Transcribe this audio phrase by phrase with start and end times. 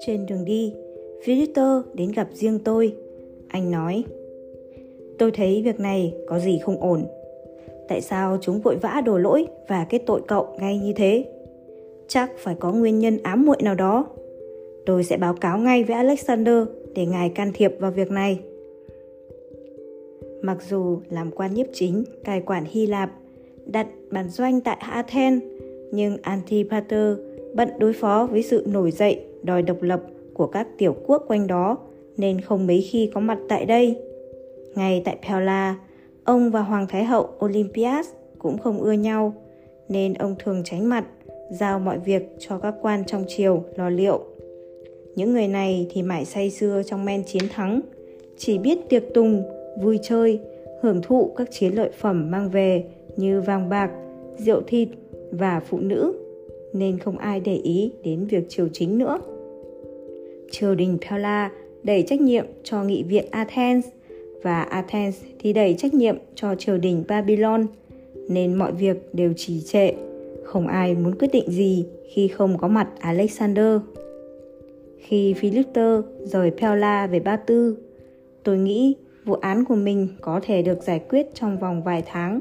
[0.00, 0.74] Trên đường đi,
[1.26, 2.94] Victor đến gặp riêng tôi.
[3.48, 4.04] Anh nói,
[5.18, 7.04] tôi thấy việc này có gì không ổn.
[7.88, 11.24] Tại sao chúng vội vã đổ lỗi và kết tội cậu ngay như thế?
[12.08, 14.06] Chắc phải có nguyên nhân ám muội nào đó.
[14.86, 18.38] Tôi sẽ báo cáo ngay với Alexander để ngài can thiệp vào việc này.
[20.42, 23.10] Mặc dù làm quan nhiếp chính cai quản Hy Lạp,
[23.72, 25.42] đặt bản doanh tại Athens,
[25.92, 27.16] nhưng Antipater
[27.54, 30.00] bận đối phó với sự nổi dậy đòi độc lập
[30.34, 31.78] của các tiểu quốc quanh đó
[32.16, 33.96] nên không mấy khi có mặt tại đây.
[34.74, 35.76] Ngay tại Pella,
[36.24, 39.34] ông và Hoàng Thái hậu Olympias cũng không ưa nhau,
[39.88, 41.04] nên ông thường tránh mặt,
[41.50, 44.20] giao mọi việc cho các quan trong triều lo liệu.
[45.16, 47.80] Những người này thì mãi say sưa trong men chiến thắng,
[48.38, 49.42] chỉ biết tiệc tùng,
[49.82, 50.40] vui chơi,
[50.82, 52.84] hưởng thụ các chiến lợi phẩm mang về
[53.20, 53.90] như vàng bạc,
[54.36, 54.88] rượu thịt
[55.30, 56.12] và phụ nữ,
[56.72, 59.18] nên không ai để ý đến việc triều chính nữa.
[60.50, 61.50] Triều đình Pella
[61.82, 63.86] đẩy trách nhiệm cho nghị viện Athens
[64.42, 67.66] và Athens thì đẩy trách nhiệm cho triều đình Babylon,
[68.28, 69.92] nên mọi việc đều trì trệ,
[70.44, 73.80] không ai muốn quyết định gì khi không có mặt Alexander.
[74.98, 75.82] Khi Philippe
[76.24, 77.76] rời Pella về Ba Tư,
[78.42, 82.40] tôi nghĩ vụ án của mình có thể được giải quyết trong vòng vài tháng.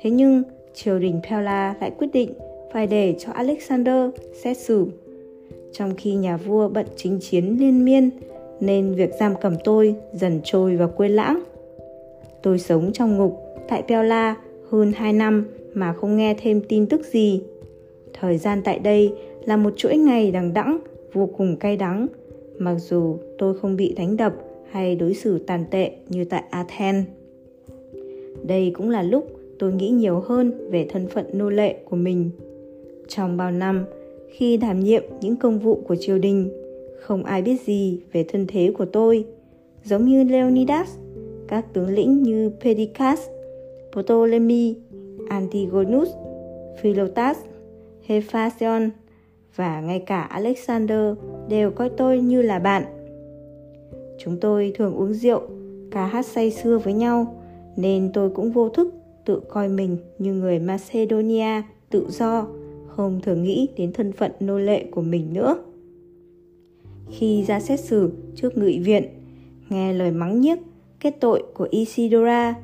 [0.00, 0.42] Thế nhưng,
[0.74, 2.32] triều đình Pella lại quyết định
[2.72, 4.10] phải để cho Alexander
[4.42, 4.86] xét xử.
[5.72, 8.10] Trong khi nhà vua bận chính chiến liên miên,
[8.60, 11.42] nên việc giam cầm tôi dần trôi vào quên lãng.
[12.42, 14.36] Tôi sống trong ngục tại Pella
[14.70, 17.42] hơn 2 năm mà không nghe thêm tin tức gì.
[18.12, 19.12] Thời gian tại đây
[19.44, 20.78] là một chuỗi ngày đằng đẵng
[21.12, 22.06] vô cùng cay đắng,
[22.58, 24.34] mặc dù tôi không bị đánh đập
[24.70, 27.06] hay đối xử tàn tệ như tại Athens.
[28.42, 32.30] Đây cũng là lúc tôi nghĩ nhiều hơn về thân phận nô lệ của mình.
[33.08, 33.84] Trong bao năm,
[34.30, 36.50] khi đảm nhiệm những công vụ của triều đình,
[37.00, 39.24] không ai biết gì về thân thế của tôi.
[39.84, 40.96] Giống như Leonidas,
[41.48, 43.20] các tướng lĩnh như Pedicas,
[43.92, 44.74] Ptolemy,
[45.28, 46.08] Antigonus,
[46.82, 47.38] Philotas,
[48.06, 48.90] Hephaestion
[49.56, 51.14] và ngay cả Alexander
[51.48, 52.82] đều coi tôi như là bạn.
[54.18, 55.40] Chúng tôi thường uống rượu,
[55.90, 57.42] ca hát say sưa với nhau,
[57.76, 58.94] nên tôi cũng vô thức
[59.24, 62.46] tự coi mình như người Macedonia tự do,
[62.86, 65.58] không thường nghĩ đến thân phận nô lệ của mình nữa.
[67.10, 69.04] Khi ra xét xử trước ngụy viện,
[69.68, 70.58] nghe lời mắng nhiếc,
[71.00, 72.54] kết tội của Isidora,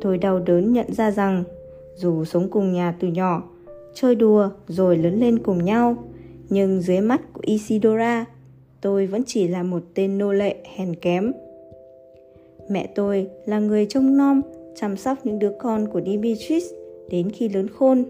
[0.00, 1.44] tôi đau đớn nhận ra rằng
[1.96, 3.42] dù sống cùng nhà từ nhỏ,
[3.94, 5.96] chơi đùa rồi lớn lên cùng nhau,
[6.48, 8.24] nhưng dưới mắt của Isidora,
[8.80, 11.32] tôi vẫn chỉ là một tên nô lệ hèn kém.
[12.68, 14.40] Mẹ tôi là người trông nom,
[14.74, 16.64] chăm sóc những đứa con của Dimitris
[17.10, 18.04] đến khi lớn khôn.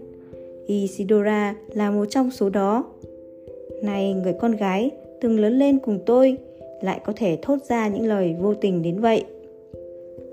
[0.67, 2.85] Isidora là một trong số đó.
[3.83, 6.37] Này người con gái từng lớn lên cùng tôi
[6.81, 9.23] lại có thể thốt ra những lời vô tình đến vậy.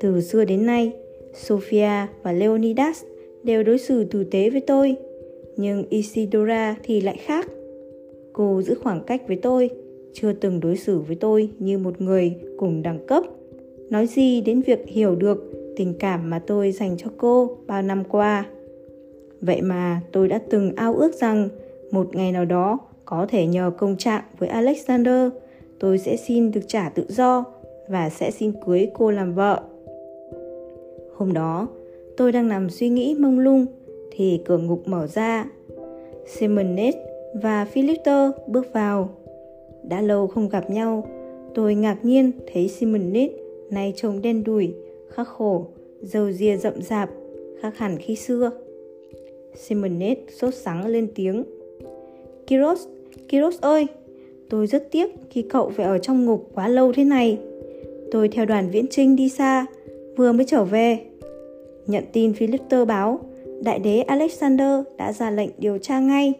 [0.00, 0.92] Từ xưa đến nay,
[1.34, 3.02] Sophia và Leonidas
[3.42, 4.96] đều đối xử tử tế với tôi,
[5.56, 7.48] nhưng Isidora thì lại khác.
[8.32, 9.70] Cô giữ khoảng cách với tôi,
[10.12, 13.24] chưa từng đối xử với tôi như một người cùng đẳng cấp.
[13.90, 18.04] Nói gì đến việc hiểu được tình cảm mà tôi dành cho cô bao năm
[18.04, 18.46] qua.
[19.40, 21.48] Vậy mà tôi đã từng ao ước rằng
[21.90, 25.28] một ngày nào đó có thể nhờ công trạng với Alexander,
[25.78, 27.44] tôi sẽ xin được trả tự do
[27.88, 29.62] và sẽ xin cưới cô làm vợ.
[31.16, 31.68] Hôm đó,
[32.16, 33.66] tôi đang nằm suy nghĩ mông lung
[34.10, 35.46] thì cửa ngục mở ra.
[36.26, 36.94] Simonet
[37.34, 39.08] và Philipter bước vào.
[39.82, 41.06] Đã lâu không gặp nhau,
[41.54, 43.30] tôi ngạc nhiên thấy Simonet
[43.70, 44.74] nay trông đen đủi,
[45.14, 45.66] khắc khổ,
[46.02, 47.10] dầu dìa rậm rạp,
[47.60, 48.50] khác hẳn khi xưa.
[49.54, 51.44] Simonet sốt sắng lên tiếng.
[52.46, 52.86] Kiros,
[53.28, 53.86] Kiros ơi,
[54.50, 57.38] tôi rất tiếc khi cậu phải ở trong ngục quá lâu thế này.
[58.10, 59.66] Tôi theo đoàn viễn trinh đi xa,
[60.16, 60.98] vừa mới trở về.
[61.86, 63.20] Nhận tin Philipter báo,
[63.62, 66.32] đại đế Alexander đã ra lệnh điều tra ngay.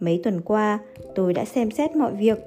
[0.00, 0.78] Mấy tuần qua,
[1.14, 2.38] tôi đã xem xét mọi việc.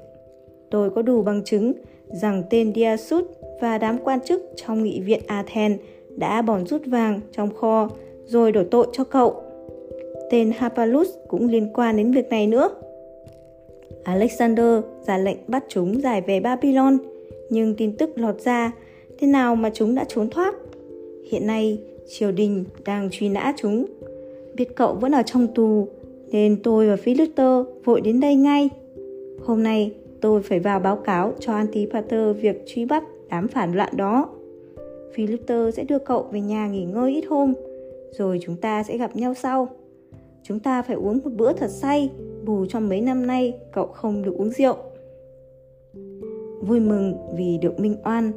[0.71, 1.73] Tôi có đủ bằng chứng
[2.11, 3.25] rằng tên Diasut
[3.61, 5.79] và đám quan chức trong nghị viện Athens
[6.17, 7.89] đã bòn rút vàng trong kho
[8.25, 9.35] rồi đổ tội cho cậu.
[10.31, 12.69] Tên Hapalus cũng liên quan đến việc này nữa.
[14.03, 16.97] Alexander ra lệnh bắt chúng giải về Babylon,
[17.49, 18.71] nhưng tin tức lọt ra,
[19.19, 20.55] thế nào mà chúng đã trốn thoát?
[21.31, 23.85] Hiện nay, triều đình đang truy nã chúng.
[24.53, 25.87] Biết cậu vẫn ở trong tù,
[26.31, 28.69] nên tôi và Philister vội đến đây ngay.
[29.45, 33.97] Hôm nay, tôi phải vào báo cáo cho Antipater việc truy bắt đám phản loạn
[33.97, 34.29] đó.
[35.13, 37.53] Philipter sẽ đưa cậu về nhà nghỉ ngơi ít hôm,
[38.11, 39.67] rồi chúng ta sẽ gặp nhau sau.
[40.43, 42.11] chúng ta phải uống một bữa thật say,
[42.45, 44.75] bù cho mấy năm nay cậu không được uống rượu.
[46.61, 48.31] Vui mừng vì được minh oan,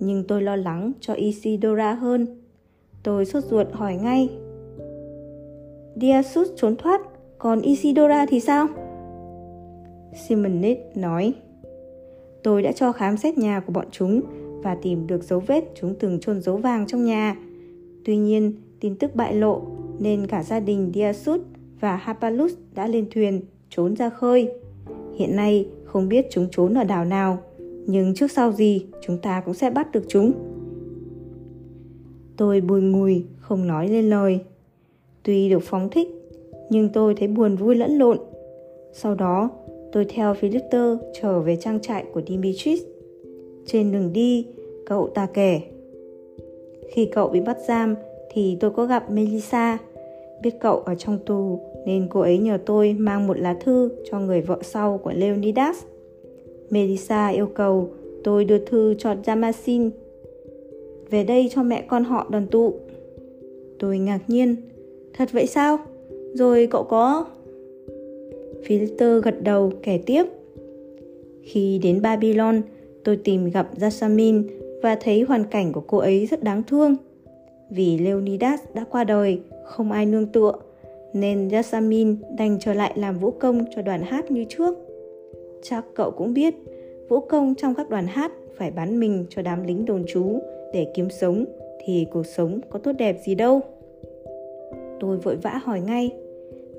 [0.00, 2.26] nhưng tôi lo lắng cho Isidora hơn.
[3.02, 4.28] Tôi sốt ruột hỏi ngay.
[6.00, 7.00] Diasus trốn thoát,
[7.38, 8.66] còn Isidora thì sao?
[10.16, 11.34] Simonet nói.
[12.42, 14.20] Tôi đã cho khám xét nhà của bọn chúng
[14.62, 17.36] và tìm được dấu vết chúng từng chôn dấu vàng trong nhà.
[18.04, 19.62] Tuy nhiên, tin tức bại lộ
[19.98, 21.40] nên cả gia đình Diasut
[21.80, 23.40] và Hapalus đã lên thuyền
[23.70, 24.52] trốn ra khơi.
[25.16, 27.38] Hiện nay không biết chúng trốn ở đảo nào,
[27.86, 30.32] nhưng trước sau gì chúng ta cũng sẽ bắt được chúng.
[32.36, 34.40] Tôi bùi ngùi, không nói lên lời.
[35.22, 36.08] Tuy được phóng thích,
[36.70, 38.18] nhưng tôi thấy buồn vui lẫn lộn.
[38.92, 39.50] Sau đó,
[39.96, 42.82] tôi theo Philipter trở về trang trại của Dimitris.
[43.66, 44.46] Trên đường đi,
[44.86, 45.60] cậu ta kể.
[46.88, 47.94] Khi cậu bị bắt giam
[48.30, 49.78] thì tôi có gặp Melissa.
[50.42, 54.20] Biết cậu ở trong tù nên cô ấy nhờ tôi mang một lá thư cho
[54.20, 55.76] người vợ sau của Leonidas.
[56.70, 57.90] Melissa yêu cầu
[58.24, 59.90] tôi đưa thư cho Damasin
[61.10, 62.74] về đây cho mẹ con họ đoàn tụ.
[63.78, 64.56] Tôi ngạc nhiên.
[65.12, 65.78] Thật vậy sao?
[66.34, 67.24] Rồi cậu có...
[68.66, 70.24] Philister gật đầu kể tiếp.
[71.42, 72.62] Khi đến Babylon,
[73.04, 74.42] tôi tìm gặp Jasmine
[74.82, 76.96] và thấy hoàn cảnh của cô ấy rất đáng thương.
[77.70, 80.52] Vì Leonidas đã qua đời, không ai nương tựa,
[81.12, 84.74] nên Jasmine đành trở lại làm vũ công cho đoàn hát như trước.
[85.62, 86.54] Chắc cậu cũng biết,
[87.08, 90.38] vũ công trong các đoàn hát phải bán mình cho đám lính đồn trú
[90.72, 91.44] để kiếm sống
[91.84, 93.60] thì cuộc sống có tốt đẹp gì đâu.
[95.00, 96.10] Tôi vội vã hỏi ngay,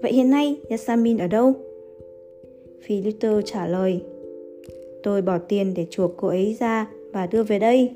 [0.02, 1.54] vậy hiện nay Yasamin ở đâu?
[2.86, 4.02] Philipter trả lời,
[5.04, 7.96] tôi bỏ tiền để chuộc cô ấy ra và đưa về đây.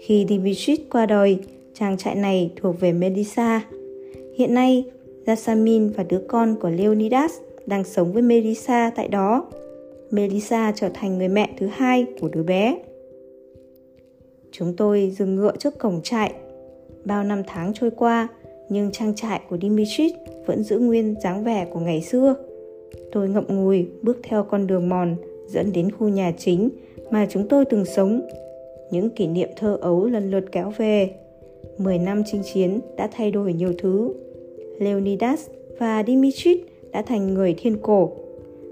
[0.00, 1.38] Khi Dimitris qua đời,
[1.74, 3.66] trang trại này thuộc về Melissa.
[4.34, 4.84] Hiện nay,
[5.26, 7.32] Yasamin và đứa con của Leonidas
[7.66, 9.46] đang sống với Melissa tại đó.
[10.10, 12.78] Melissa trở thành người mẹ thứ hai của đứa bé.
[14.52, 16.32] Chúng tôi dừng ngựa trước cổng trại.
[17.04, 18.28] Bao năm tháng trôi qua,
[18.68, 20.12] nhưng trang trại của Dimitris
[20.46, 22.34] vẫn giữ nguyên dáng vẻ của ngày xưa.
[23.12, 25.16] Tôi ngậm ngùi bước theo con đường mòn
[25.46, 26.70] dẫn đến khu nhà chính
[27.10, 28.20] mà chúng tôi từng sống.
[28.90, 31.10] Những kỷ niệm thơ ấu lần lượt kéo về.
[31.78, 34.14] Mười năm chinh chiến đã thay đổi nhiều thứ.
[34.78, 35.46] Leonidas
[35.78, 36.58] và Dimitris
[36.92, 38.12] đã thành người thiên cổ.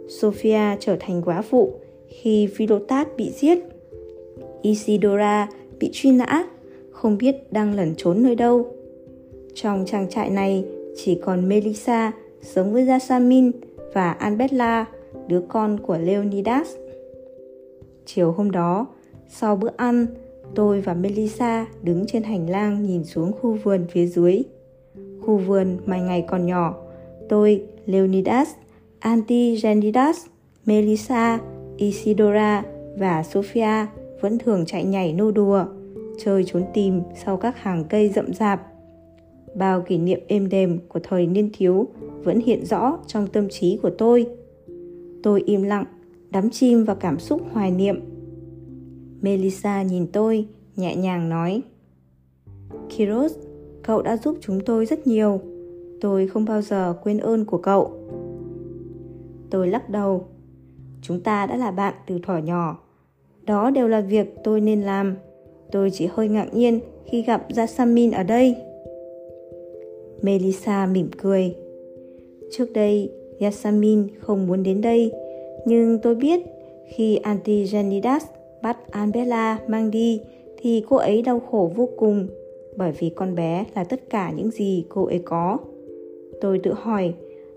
[0.08, 1.72] Sophia trở thành quá phụ
[2.08, 3.58] khi Philotas bị giết.
[4.62, 5.48] Isidora
[5.78, 6.48] bị truy nã,
[6.90, 8.66] không biết đang lẩn trốn nơi đâu.
[9.54, 10.64] Trong trang trại này
[10.96, 12.12] chỉ còn Melissa
[12.42, 13.50] sống với Jasmine
[13.96, 14.84] và Albella,
[15.28, 16.68] đứa con của Leonidas.
[18.04, 18.86] Chiều hôm đó,
[19.28, 20.06] sau bữa ăn,
[20.54, 24.42] tôi và Melissa đứng trên hành lang nhìn xuống khu vườn phía dưới.
[25.20, 26.74] Khu vườn mà ngày còn nhỏ,
[27.28, 28.48] tôi, Leonidas,
[29.00, 30.26] Antigenidas,
[30.66, 31.40] Melissa,
[31.76, 32.62] Isidora
[32.98, 33.86] và Sophia
[34.20, 35.64] vẫn thường chạy nhảy nô đùa,
[36.18, 38.66] chơi trốn tìm sau các hàng cây rậm rạp.
[39.54, 41.86] Bao kỷ niệm êm đềm của thời niên thiếu
[42.24, 44.26] vẫn hiện rõ trong tâm trí của tôi.
[45.22, 45.84] Tôi im lặng,
[46.30, 48.00] đắm chim vào cảm xúc hoài niệm.
[49.20, 50.46] Melissa nhìn tôi,
[50.76, 51.62] nhẹ nhàng nói
[52.96, 53.32] Kiros,
[53.82, 55.40] cậu đã giúp chúng tôi rất nhiều.
[56.00, 57.92] Tôi không bao giờ quên ơn của cậu.
[59.50, 60.26] Tôi lắc đầu.
[61.02, 62.86] Chúng ta đã là bạn từ thuở nhỏ
[63.46, 65.16] đó đều là việc tôi nên làm.
[65.72, 68.56] Tôi chỉ hơi ngạc nhiên khi gặp Jasmine ở đây.
[70.22, 71.54] Melissa mỉm cười.
[72.50, 73.10] Trước đây,
[73.40, 75.12] Yasamin không muốn đến đây,
[75.66, 76.40] nhưng tôi biết
[76.86, 78.24] khi Antigenidas
[78.62, 80.20] bắt Anbella mang đi
[80.56, 82.28] thì cô ấy đau khổ vô cùng
[82.76, 85.58] bởi vì con bé là tất cả những gì cô ấy có.
[86.40, 87.14] Tôi tự hỏi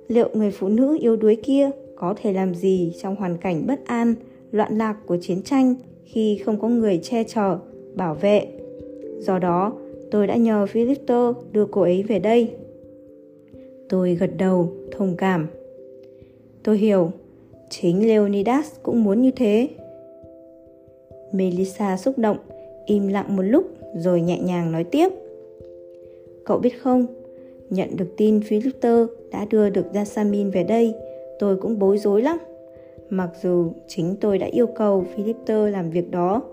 [0.07, 3.85] liệu người phụ nữ yếu đuối kia có thể làm gì trong hoàn cảnh bất
[3.85, 4.15] an
[4.51, 7.57] loạn lạc của chiến tranh khi không có người che chở,
[7.95, 8.47] bảo vệ.
[9.19, 9.73] Do đó,
[10.11, 12.51] tôi đã nhờ Philipter đưa cô ấy về đây.
[13.89, 15.47] Tôi gật đầu, thông cảm.
[16.63, 17.11] Tôi hiểu,
[17.69, 19.67] chính Leonidas cũng muốn như thế.
[21.31, 22.37] Melissa xúc động,
[22.85, 23.65] im lặng một lúc
[23.95, 25.09] rồi nhẹ nhàng nói tiếp.
[26.45, 27.05] Cậu biết không,
[27.69, 30.93] nhận được tin Philipter đã đưa được Jasmine về đây,
[31.39, 32.37] tôi cũng bối rối lắm
[33.09, 36.43] mặc dù chính tôi đã yêu cầu Philipter làm việc đó.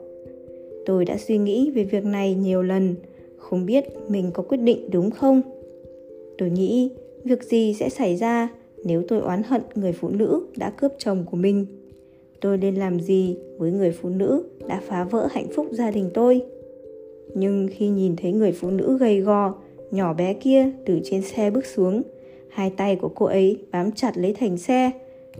[0.87, 2.95] Tôi đã suy nghĩ về việc này nhiều lần,
[3.37, 5.43] không biết mình có quyết định đúng không.
[6.39, 6.91] Tôi nghĩ
[7.27, 8.49] việc gì sẽ xảy ra
[8.85, 11.67] nếu tôi oán hận người phụ nữ đã cướp chồng của mình.
[12.41, 16.11] Tôi nên làm gì với người phụ nữ đã phá vỡ hạnh phúc gia đình
[16.15, 16.43] tôi?
[17.35, 19.55] Nhưng khi nhìn thấy người phụ nữ gầy gò,
[19.91, 22.03] nhỏ bé kia từ trên xe bước xuống,
[22.57, 24.91] Hai tay của cô ấy bám chặt lấy thành xe,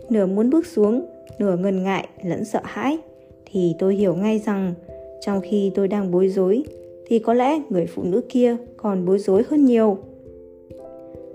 [0.09, 1.05] nửa muốn bước xuống,
[1.39, 2.97] nửa ngần ngại lẫn sợ hãi.
[3.45, 4.73] Thì tôi hiểu ngay rằng
[5.21, 6.63] trong khi tôi đang bối rối
[7.07, 9.97] thì có lẽ người phụ nữ kia còn bối rối hơn nhiều.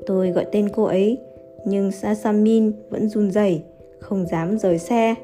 [0.07, 1.19] Tôi gọi tên cô ấy,
[1.67, 3.63] nhưng Sasamin vẫn run rẩy,
[3.99, 5.15] không dám rời xe.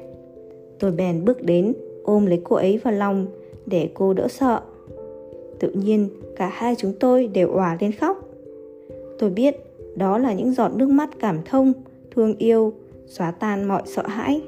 [0.79, 3.27] Tôi bèn bước đến, ôm lấy cô ấy vào lòng
[3.65, 4.61] để cô đỡ sợ.
[5.59, 8.29] Tự nhiên, cả hai chúng tôi đều òa lên khóc.
[9.19, 9.55] Tôi biết
[9.95, 11.73] đó là những giọt nước mắt cảm thông,
[12.15, 12.73] thương yêu,
[13.07, 14.41] xóa tan mọi sợ hãi.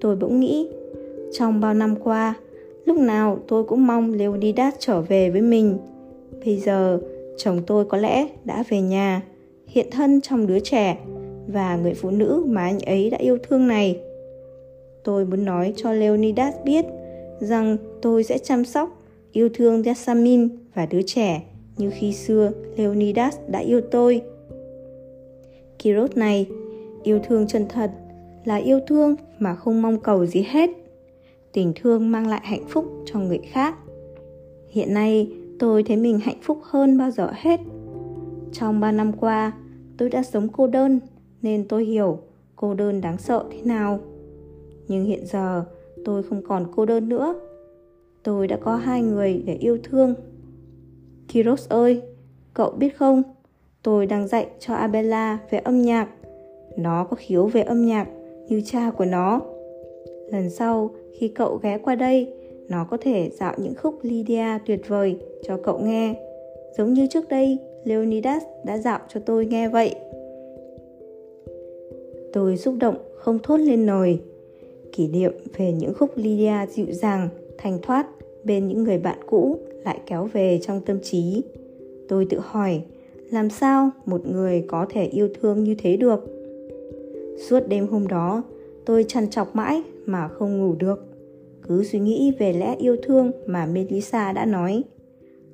[0.00, 0.68] Tôi bỗng nghĩ,
[1.32, 2.34] trong bao năm qua,
[2.84, 5.78] lúc nào tôi cũng mong Leonidas trở về với mình.
[6.44, 7.00] Bây giờ,
[7.36, 9.22] chồng tôi có lẽ đã về nhà,
[9.66, 10.98] hiện thân trong đứa trẻ
[11.46, 14.00] và người phụ nữ mà anh ấy đã yêu thương này.
[15.04, 16.84] Tôi muốn nói cho Leonidas biết
[17.40, 21.42] rằng tôi sẽ chăm sóc, yêu thương Yasamin và đứa trẻ
[21.76, 24.22] như khi xưa Leonidas đã yêu tôi.
[25.78, 26.46] Kiros này,
[27.02, 27.90] yêu thương chân thật
[28.44, 30.70] là yêu thương mà không mong cầu gì hết.
[31.52, 33.74] Tình thương mang lại hạnh phúc cho người khác.
[34.68, 37.60] Hiện nay, tôi thấy mình hạnh phúc hơn bao giờ hết.
[38.58, 39.52] Trong 3 năm qua,
[39.96, 41.00] tôi đã sống cô đơn
[41.42, 42.18] nên tôi hiểu
[42.56, 43.98] cô đơn đáng sợ thế nào.
[44.88, 45.64] Nhưng hiện giờ,
[46.04, 47.34] tôi không còn cô đơn nữa.
[48.22, 50.14] Tôi đã có hai người để yêu thương.
[51.28, 52.02] Kiros ơi,
[52.54, 53.22] cậu biết không,
[53.82, 56.08] tôi đang dạy cho Abella về âm nhạc.
[56.76, 58.08] Nó có khiếu về âm nhạc
[58.48, 59.40] như cha của nó.
[60.32, 62.34] Lần sau, khi cậu ghé qua đây,
[62.68, 66.14] nó có thể dạo những khúc Lydia tuyệt vời cho cậu nghe.
[66.78, 69.94] Giống như trước đây, Leonidas đã dạo cho tôi nghe vậy.
[72.32, 74.20] Tôi xúc động không thốt lên nổi.
[74.92, 77.28] Kỷ niệm về những khúc Lydia dịu dàng,
[77.58, 78.06] thanh thoát
[78.44, 81.42] bên những người bạn cũ lại kéo về trong tâm trí.
[82.08, 82.80] Tôi tự hỏi,
[83.30, 86.24] làm sao một người có thể yêu thương như thế được?
[87.48, 88.42] Suốt đêm hôm đó,
[88.86, 91.06] tôi chăn chọc mãi mà không ngủ được.
[91.68, 94.82] Cứ suy nghĩ về lẽ yêu thương mà Melissa đã nói.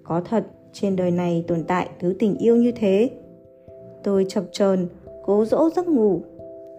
[0.02, 3.10] Có thật, trên đời này tồn tại thứ tình yêu như thế.
[4.02, 4.86] Tôi chập chờn,
[5.24, 6.20] cố dỗ giấc ngủ.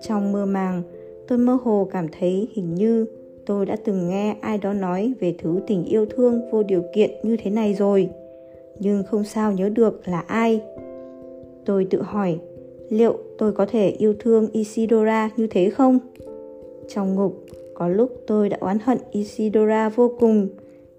[0.01, 0.83] Trong mơ màng,
[1.27, 3.05] tôi mơ hồ cảm thấy hình như
[3.45, 7.12] tôi đã từng nghe ai đó nói về thứ tình yêu thương vô điều kiện
[7.23, 8.09] như thế này rồi
[8.79, 10.62] nhưng không sao nhớ được là ai
[11.65, 12.39] tôi tự hỏi
[12.89, 16.00] liệu tôi có thể yêu thương isidora như thế không
[16.88, 20.47] trong ngục có lúc tôi đã oán hận isidora vô cùng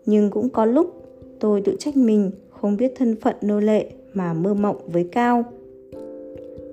[0.07, 1.03] nhưng cũng có lúc
[1.41, 2.31] tôi tự trách mình
[2.61, 5.45] không biết thân phận nô lệ mà mơ mộng với cao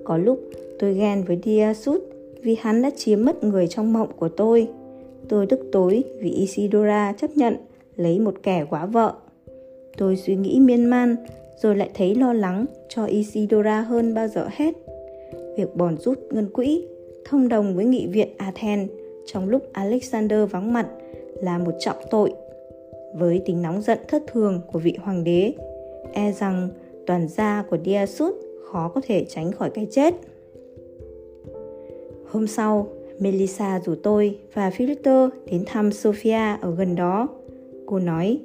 [0.04, 0.40] có lúc
[0.78, 2.02] tôi ghen với diasut
[2.42, 4.68] vì hắn đã chiếm mất người trong mộng của tôi
[5.28, 7.56] Tôi tức tối vì Isidora chấp nhận
[7.96, 9.14] lấy một kẻ quá vợ.
[9.96, 11.16] Tôi suy nghĩ miên man,
[11.56, 14.74] rồi lại thấy lo lắng cho Isidora hơn bao giờ hết.
[15.56, 16.84] Việc bòn rút ngân quỹ,
[17.24, 18.90] thông đồng với nghị viện Athens
[19.26, 20.86] trong lúc Alexander vắng mặt
[21.34, 22.32] là một trọng tội.
[23.14, 25.52] Với tính nóng giận thất thường của vị hoàng đế,
[26.12, 26.68] e rằng
[27.06, 30.14] toàn gia của Diasut khó có thể tránh khỏi cái chết.
[32.26, 32.88] Hôm sau,
[33.18, 37.28] Melissa rủ tôi và Filter đến thăm Sophia ở gần đó.
[37.86, 38.38] Cô nói,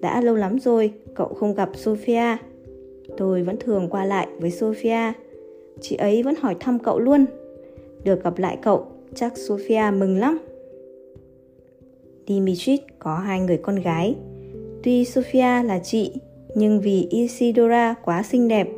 [0.00, 2.36] đã lâu lắm rồi cậu không gặp Sophia.
[3.16, 5.12] Tôi vẫn thường qua lại với Sophia.
[5.80, 7.24] Chị ấy vẫn hỏi thăm cậu luôn.
[8.04, 10.38] Được gặp lại cậu, chắc Sophia mừng lắm.
[12.28, 14.14] Dimitri có hai người con gái.
[14.82, 16.12] Tuy Sophia là chị,
[16.54, 18.68] nhưng vì Isidora quá xinh đẹp,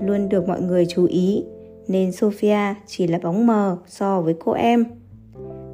[0.00, 1.44] luôn được mọi người chú ý
[1.88, 4.84] nên Sophia chỉ là bóng mờ so với cô em.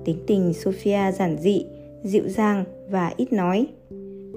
[0.04, 1.66] Tính tình Sophia giản dị,
[2.02, 3.66] dịu dàng và ít nói.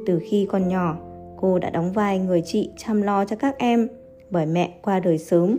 [0.05, 0.97] Từ khi còn nhỏ,
[1.37, 3.87] cô đã đóng vai người chị chăm lo cho các em
[4.29, 5.57] bởi mẹ qua đời sớm.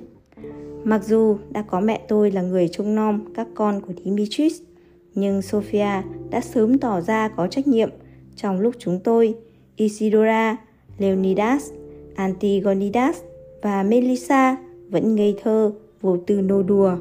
[0.84, 4.60] Mặc dù đã có mẹ tôi là người trông nom các con của Dimitris,
[5.14, 7.90] nhưng Sophia đã sớm tỏ ra có trách nhiệm
[8.36, 9.34] trong lúc chúng tôi,
[9.76, 10.56] Isidora,
[11.00, 11.70] Leonidas,
[12.14, 13.20] Antigonidas
[13.62, 14.56] và Melissa
[14.88, 16.96] vẫn ngây thơ vô tư nô đùa.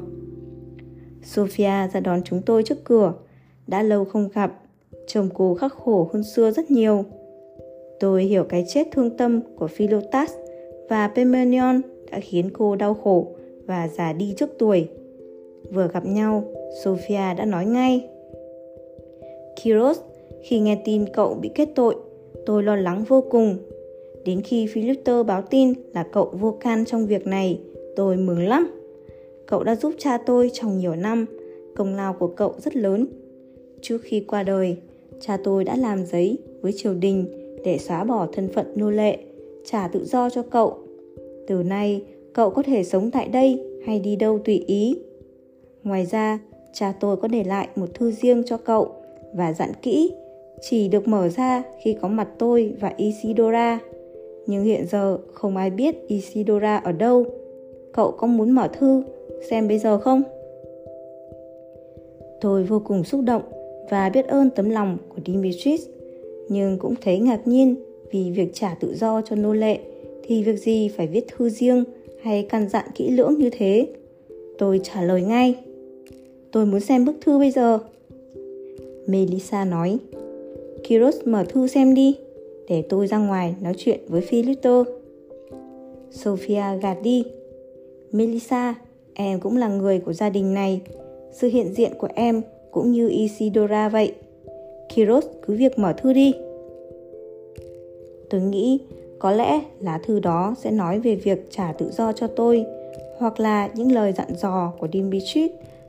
[1.22, 3.14] Sophia ra đón chúng tôi trước cửa.
[3.66, 4.62] Đã lâu không gặp,
[5.06, 7.04] chồng cô khắc khổ hơn xưa rất nhiều.
[8.00, 10.32] Tôi hiểu cái chết thương tâm của Philotas
[10.88, 11.80] và Pemenion
[12.10, 13.26] đã khiến cô đau khổ
[13.66, 14.88] và già đi trước tuổi.
[15.72, 16.44] Vừa gặp nhau,
[16.84, 18.08] Sophia đã nói ngay.
[19.62, 19.98] Kiros,
[20.42, 21.96] khi nghe tin cậu bị kết tội,
[22.46, 23.58] tôi lo lắng vô cùng.
[24.24, 27.60] Đến khi Philipter báo tin là cậu vô can trong việc này,
[27.96, 28.70] tôi mừng lắm.
[29.46, 31.26] Cậu đã giúp cha tôi trong nhiều năm,
[31.76, 33.06] công lao của cậu rất lớn.
[33.82, 34.76] Trước khi qua đời,
[35.20, 37.26] cha tôi đã làm giấy với triều đình
[37.64, 39.18] để xóa bỏ thân phận nô lệ,
[39.64, 40.78] trả tự do cho cậu.
[41.46, 44.98] Từ nay, cậu có thể sống tại đây hay đi đâu tùy ý.
[45.84, 46.38] Ngoài ra,
[46.72, 48.94] cha tôi có để lại một thư riêng cho cậu
[49.34, 50.12] và dặn kỹ
[50.60, 53.78] chỉ được mở ra khi có mặt tôi và Isidora.
[54.46, 57.26] Nhưng hiện giờ không ai biết Isidora ở đâu.
[57.92, 59.02] Cậu có muốn mở thư
[59.50, 60.22] xem bây giờ không?
[62.40, 63.42] Tôi vô cùng xúc động
[63.90, 65.86] và biết ơn tấm lòng của Dimitris,
[66.48, 67.74] nhưng cũng thấy ngạc nhiên
[68.12, 69.78] vì việc trả tự do cho nô lệ
[70.22, 71.84] thì việc gì phải viết thư riêng
[72.22, 73.86] hay căn dặn kỹ lưỡng như thế.
[74.58, 75.54] Tôi trả lời ngay.
[76.52, 77.78] Tôi muốn xem bức thư bây giờ.
[79.06, 79.98] Melissa nói,
[80.88, 82.16] Kiros mở thư xem đi,
[82.70, 84.84] để tôi ra ngoài nói chuyện với Filippo.
[86.10, 87.24] Sophia gạt đi.
[88.12, 88.74] Melissa,
[89.14, 90.80] em cũng là người của gia đình này.
[91.32, 94.14] Sự hiện diện của em cũng như Isidora vậy.
[94.94, 96.34] Kiros cứ việc mở thư đi.
[98.30, 98.78] Tôi nghĩ
[99.18, 102.64] có lẽ lá thư đó sẽ nói về việc trả tự do cho tôi
[103.18, 105.48] hoặc là những lời dặn dò của Dimitri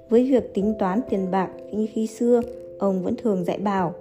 [0.10, 2.42] với việc tính toán tiền bạc như khi xưa
[2.80, 3.94] ông vẫn thường dạy bảo.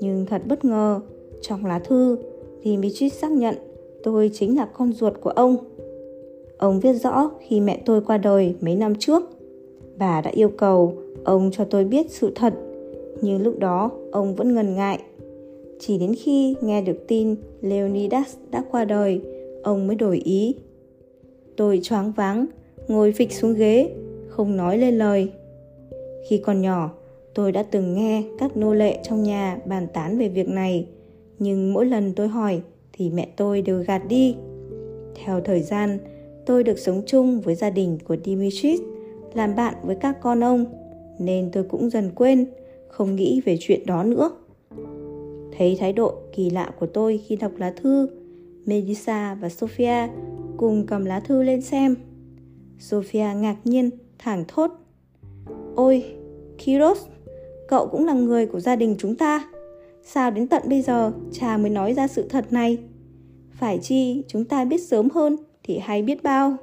[0.00, 1.00] Nhưng thật bất ngờ,
[1.40, 2.18] trong lá thư,
[2.64, 3.54] Dimitris xác nhận
[4.02, 5.56] tôi chính là con ruột của ông.
[6.58, 9.22] Ông viết rõ khi mẹ tôi qua đời mấy năm trước.
[9.98, 10.94] Bà đã yêu cầu
[11.24, 12.54] ông cho tôi biết sự thật,
[13.20, 15.00] nhưng lúc đó ông vẫn ngần ngại.
[15.78, 19.20] Chỉ đến khi nghe được tin Leonidas đã qua đời,
[19.62, 20.54] ông mới đổi ý.
[21.56, 22.46] Tôi choáng váng,
[22.88, 23.90] ngồi phịch xuống ghế,
[24.28, 25.32] không nói lên lời.
[26.28, 26.90] Khi còn nhỏ,
[27.34, 30.86] tôi đã từng nghe các nô lệ trong nhà bàn tán về việc này,
[31.40, 34.36] nhưng mỗi lần tôi hỏi thì mẹ tôi đều gạt đi.
[35.14, 35.98] Theo thời gian,
[36.46, 38.80] tôi được sống chung với gia đình của Dimitris,
[39.34, 40.64] làm bạn với các con ông,
[41.18, 42.46] nên tôi cũng dần quên,
[42.88, 44.30] không nghĩ về chuyện đó nữa.
[45.58, 48.08] Thấy thái độ kỳ lạ của tôi khi đọc lá thư,
[48.66, 50.08] Melissa và Sophia
[50.56, 51.96] cùng cầm lá thư lên xem.
[52.78, 54.70] Sophia ngạc nhiên, thảng thốt.
[55.74, 56.04] Ôi,
[56.58, 56.98] Kiros,
[57.68, 59.50] cậu cũng là người của gia đình chúng ta.
[60.02, 62.78] Sao đến tận bây giờ cha mới nói ra sự thật này?
[63.50, 66.56] Phải chi chúng ta biết sớm hơn thì hay biết bao.